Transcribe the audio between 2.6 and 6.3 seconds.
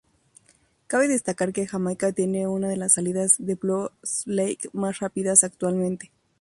de las salidas en bobsleigh más rápidas actualmente.